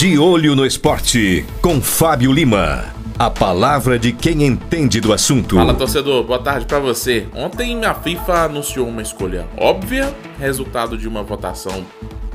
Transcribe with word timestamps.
De 0.00 0.18
olho 0.18 0.56
no 0.56 0.64
esporte, 0.64 1.44
com 1.60 1.78
Fábio 1.78 2.32
Lima. 2.32 2.86
A 3.18 3.28
palavra 3.28 3.98
de 3.98 4.12
quem 4.14 4.46
entende 4.46 4.98
do 4.98 5.12
assunto. 5.12 5.56
Fala 5.56 5.74
torcedor, 5.74 6.24
boa 6.24 6.38
tarde 6.38 6.64
para 6.64 6.78
você. 6.78 7.26
Ontem 7.34 7.84
a 7.84 7.92
FIFA 7.92 8.44
anunciou 8.44 8.88
uma 8.88 9.02
escolha 9.02 9.46
óbvia, 9.58 10.14
resultado 10.38 10.96
de 10.96 11.06
uma 11.06 11.22
votação 11.22 11.84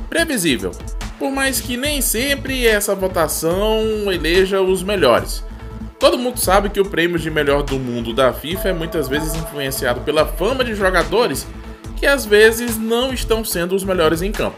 previsível. 0.08 0.70
Por 1.18 1.32
mais 1.32 1.60
que 1.60 1.76
nem 1.76 2.04
sempre 2.04 2.68
essa 2.68 2.94
votação 2.94 3.82
eleja 4.14 4.62
os 4.62 4.84
melhores. 4.84 5.44
Todo 5.98 6.20
mundo 6.20 6.40
sabe 6.40 6.70
que 6.70 6.80
o 6.80 6.86
prêmio 6.86 7.18
de 7.18 7.32
melhor 7.32 7.64
do 7.64 7.80
mundo 7.80 8.14
da 8.14 8.32
FIFA 8.32 8.70
é 8.70 8.74
muitas 8.74 9.08
vezes 9.08 9.34
influenciado 9.34 10.02
pela 10.02 10.24
fama 10.24 10.64
de 10.64 10.76
jogadores 10.76 11.48
que 11.96 12.06
às 12.06 12.28
vezes 12.28 12.78
não 12.78 13.12
estão 13.12 13.44
sendo 13.44 13.76
os 13.76 13.84
melhores 13.84 14.22
em 14.22 14.32
campo. 14.32 14.56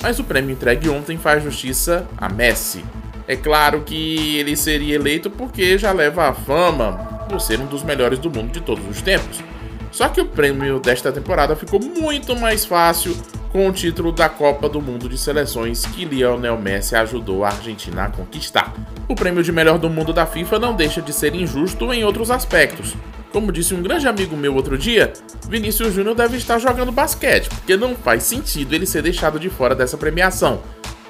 Mas 0.00 0.18
o 0.18 0.24
prêmio 0.24 0.52
entregue 0.52 0.88
ontem 0.88 1.18
faz 1.18 1.42
justiça 1.42 2.06
a 2.16 2.28
Messi. 2.28 2.84
É 3.26 3.36
claro 3.36 3.82
que 3.82 4.38
ele 4.38 4.56
seria 4.56 4.94
eleito 4.94 5.30
porque 5.30 5.76
já 5.76 5.92
leva 5.92 6.28
a 6.28 6.32
fama 6.32 7.26
por 7.28 7.40
ser 7.40 7.60
um 7.60 7.66
dos 7.66 7.82
melhores 7.82 8.18
do 8.18 8.30
mundo 8.30 8.52
de 8.52 8.60
todos 8.60 8.88
os 8.88 9.02
tempos. 9.02 9.42
Só 9.90 10.08
que 10.08 10.20
o 10.20 10.26
prêmio 10.26 10.78
desta 10.78 11.10
temporada 11.10 11.56
ficou 11.56 11.80
muito 11.80 12.36
mais 12.36 12.64
fácil 12.64 13.16
com 13.50 13.68
o 13.68 13.72
título 13.72 14.12
da 14.12 14.28
Copa 14.28 14.68
do 14.68 14.80
Mundo 14.80 15.08
de 15.08 15.16
Seleções 15.16 15.84
que 15.86 16.04
Lionel 16.04 16.58
Messi 16.58 16.94
ajudou 16.94 17.44
a 17.44 17.48
Argentina 17.48 18.04
a 18.04 18.10
conquistar. 18.10 18.72
O 19.08 19.14
prêmio 19.14 19.42
de 19.42 19.50
melhor 19.50 19.78
do 19.78 19.88
mundo 19.88 20.12
da 20.12 20.26
FIFA 20.26 20.58
não 20.58 20.74
deixa 20.74 21.00
de 21.00 21.12
ser 21.12 21.34
injusto 21.34 21.92
em 21.92 22.04
outros 22.04 22.30
aspectos. 22.30 22.94
Como 23.32 23.52
disse 23.52 23.74
um 23.74 23.82
grande 23.82 24.08
amigo 24.08 24.36
meu 24.36 24.54
outro 24.54 24.78
dia, 24.78 25.12
Vinícius 25.48 25.92
Júnior 25.92 26.14
deve 26.14 26.36
estar 26.38 26.58
jogando 26.58 26.90
basquete, 26.90 27.48
porque 27.48 27.76
não 27.76 27.94
faz 27.94 28.22
sentido 28.22 28.74
ele 28.74 28.86
ser 28.86 29.02
deixado 29.02 29.38
de 29.38 29.50
fora 29.50 29.74
dessa 29.74 29.98
premiação. 29.98 30.62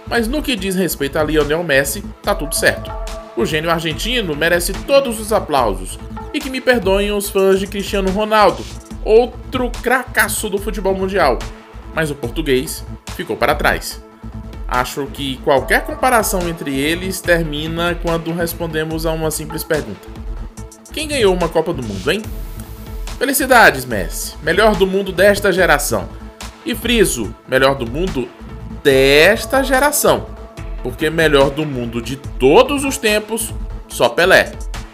Mas 0.07 0.27
no 0.27 0.43
que 0.43 0.57
diz 0.57 0.75
respeito 0.75 1.19
a 1.19 1.23
Lionel 1.23 1.63
Messi, 1.63 2.03
tá 2.23 2.35
tudo 2.35 2.55
certo. 2.55 2.91
O 3.37 3.47
gênio 3.47 3.71
argentino 3.71 4.35
merece 4.35 4.73
todos 4.73 5.21
os 5.21 5.33
aplausos. 5.33 5.99
E 6.35 6.41
que 6.41 6.51
me 6.51 6.61
perdoem 6.61 7.13
os 7.13 7.31
fãs 7.31 7.61
de 7.61 7.67
Cristiano 7.67 8.11
Ronaldo, 8.11 8.65
outro 9.05 9.71
cracaço 9.83 10.51
do 10.51 10.59
futebol 10.59 10.95
mundial, 10.95 11.39
mas 11.95 12.11
o 12.11 12.15
português 12.15 12.85
ficou 13.17 13.37
para 13.37 13.55
trás. 13.55 14.03
Acho 14.67 15.07
que 15.07 15.39
qualquer 15.39 15.85
comparação 15.87 16.47
entre 16.47 16.79
eles 16.79 17.21
termina 17.21 17.95
quando 17.95 18.33
respondemos 18.33 19.07
a 19.07 19.13
uma 19.13 19.31
simples 19.31 19.65
pergunta: 19.65 20.07
Quem 20.99 21.07
ganhou 21.07 21.33
uma 21.33 21.49
Copa 21.49 21.73
do 21.73 21.81
Mundo, 21.81 22.11
hein? 22.11 22.21
Felicidades, 23.21 23.85
Messi, 23.85 24.35
melhor 24.43 24.75
do 24.75 24.85
mundo 24.85 25.13
desta 25.13 25.53
geração. 25.53 26.09
E 26.67 26.75
friso, 26.75 27.33
melhor 27.47 27.77
do 27.77 27.89
mundo 27.89 28.29
desta 28.83 29.63
geração. 29.63 30.27
Porque 30.83 31.09
melhor 31.09 31.51
do 31.51 31.65
mundo 31.65 32.03
de 32.03 32.17
todos 32.17 32.83
os 32.83 32.97
tempos, 32.97 33.55
só 33.87 34.09
Pelé. 34.09 34.51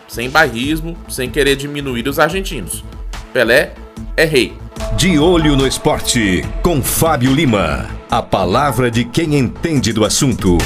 Sem 0.06 0.28
bairrismo, 0.28 0.94
sem 1.08 1.30
querer 1.30 1.56
diminuir 1.56 2.06
os 2.06 2.18
argentinos. 2.18 2.84
Pelé 3.32 3.72
é 4.14 4.26
rei. 4.26 4.52
De 4.98 5.18
olho 5.18 5.56
no 5.56 5.66
esporte, 5.66 6.44
com 6.62 6.82
Fábio 6.82 7.32
Lima. 7.32 7.88
A 8.10 8.20
palavra 8.20 8.90
de 8.90 9.06
quem 9.06 9.38
entende 9.38 9.90
do 9.90 10.04
assunto. 10.04 10.58